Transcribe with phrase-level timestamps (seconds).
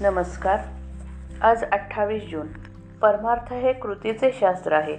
[0.00, 0.58] नमस्कार.
[1.42, 2.46] आज अठ्ठावीस जून.
[3.02, 4.96] परमार्थ हे कृतीचे शास्त्र आहे.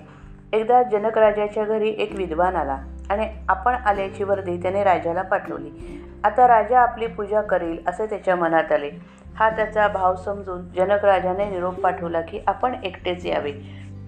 [0.53, 2.77] एकदा जनकराजाच्या घरी एक विद्वान आला
[3.09, 6.01] आणि आपण आल्याची वर्दी त्याने राजाला पाठवली.
[6.23, 8.91] आता राजा आपली पूजा करेल असे त्याच्या मनात आले.
[9.35, 13.51] हा त्याचा भाव समजून जनकराजाने निरोप पाठवला की आपण एकटेच यावे.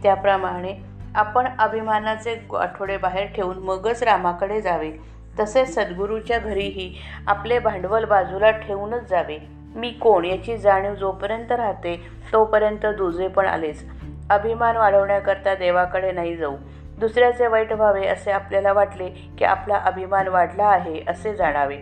[0.04, 0.83] त्याप्रमाणे
[1.15, 4.91] आपण अभिमानाचे आठवडे बाहेर ठेवून मगच रामाकडे जावे.
[5.40, 6.95] तसेच सद्गुरूच्या घरीही
[7.27, 9.56] आपले भांडवल बाजूला ठेवूनच जावे.
[9.76, 13.85] मी कोण याची जाणीव जोपर्यंत राहते तोपर्यंत दुजे पण आलेच.
[14.30, 16.55] अभिमान वाढवण्याकरता देवाकडे नाही जाऊ.
[16.99, 21.77] दुसऱ्याचे वाईट व्हावे असे आपल्याला वाटले की आपला अभिमान वाढला आहे असे जाणावे.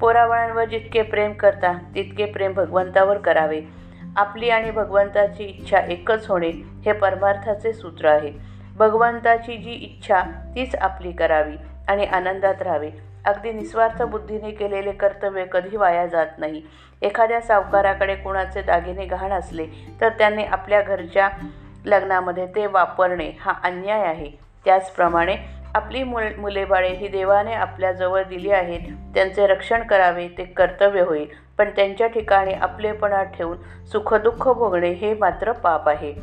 [0.00, 3.60] पोरावळांवर जितके प्रेम करता तितके प्रेम भगवंतावर करावे.
[4.16, 6.50] आपली आणि भगवंताची इच्छा एकच होणे
[6.84, 8.32] हे परमार्थाचे सूत्र आहे.
[8.76, 10.20] भगवंताची जी इच्छा
[10.56, 11.56] तीच आपली करावी.
[11.88, 12.90] आणि आनंदात राहावे.
[13.24, 16.62] अगदी निस्वार्थ बुद्धीने केलेले कर्तव्य कधी वाया जात नाही.
[17.02, 19.66] एखाद्या सावकाराकडे कुणाचे दागिने गहाण असले
[20.00, 21.28] तर त्यांनी आपल्या घरच्या
[21.84, 24.30] लग्नामध्ये ते वापरणे हा अन्याय आहे.
[24.64, 25.36] त्याचप्रमाणे
[25.74, 28.80] आपली मुल मुलेबाळे ही देवाने आपल्याजवळ दिली आहेत.
[29.14, 31.26] त्यांचे रक्षण करावे ते कर्तव्य होईल.
[31.58, 36.14] पण त्यांच्या ठिकाणी आपलेपणा ठेवून सुखदुःख भोगणे हे मात्र पाप आहे.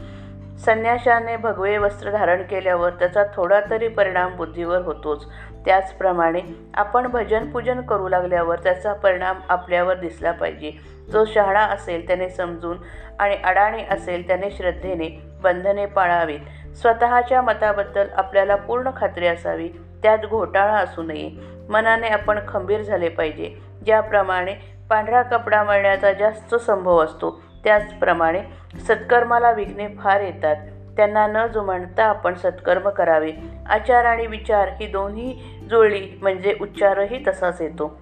[0.60, 5.28] संन्याशाने भगवे वस्त्र धारण केल्यावर त्याचा थोडा तरी परिणाम बुद्धीवर होतोच.
[5.66, 6.42] त्याचप्रमाणे
[6.74, 10.72] आपण भजन पूजन करू लागल्यावर त्याचा परिणाम आपल्यावर दिसला पाहिजे.
[11.12, 12.78] जो शहाणा असेल त्याने समजून
[13.20, 16.40] आणि अडाणी असेल त्याने श्रद्धेने बंधने पाळावीत.
[16.76, 19.70] स्वतःच्या मताबद्दल आपल्याला पूर्ण खात्री असावी.
[20.04, 21.32] त्यात घोटाळा असू नये.
[21.70, 23.56] मनाने आपण खंबीर झाले पाहिजे.
[23.86, 24.54] ज्याप्रमाणे
[24.90, 28.42] पांढरा कपडा मळण्याचा जास्त संभव असतो त्याचप्रमाणे
[28.88, 30.56] सत्कर्माला विघ्ने फार येतात.
[31.00, 33.32] त्यांना न जुमानता आपण सत्कर्म करावे.
[33.70, 38.00] आचार आणि विचार ही दोन्ही जुळली म्हणजे उच्चारही तसाच येतो.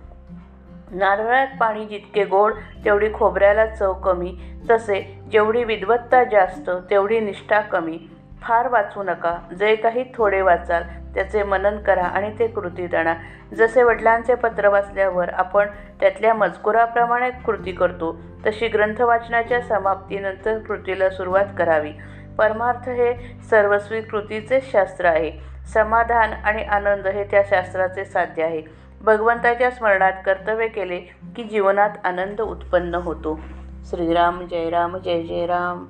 [0.92, 2.54] नारळात पाणी जितके गोड
[2.86, 4.36] तेवढी खोबऱ्याला चव कमी.
[4.70, 8.00] तसे जेवढी विद्वत्ता जास्त तेवढी निष्ठा कमी.
[8.42, 9.36] फार वाचू नका.
[9.60, 10.84] जे काही थोडे वाचाल
[11.16, 13.14] त्याचे मनन करा आणि ते कृतीत आणा
[13.54, 15.68] जसे वडिलांचे पत्र वाचल्यावर आपण
[16.00, 21.92] त्यातल्या मजकुराप्रमाणे कृती करतो तशी ग्रंथ वाचनाच्या समाप्तीनंतर कृतीला सुरुवात करावी.
[22.38, 25.32] परमार्थ हे सर्वस्वी कृतीचे शास्त्र आहे.
[25.74, 28.62] समाधान आणि आनंद हे त्या शास्त्राचे साध्य आहे.
[29.02, 30.98] भगवंताच्या स्मरणात कर्तव्य केले
[31.36, 33.40] की जीवनात आनंद उत्पन्न होतो.
[33.86, 35.86] श्रीराम जय राम जय जय राम.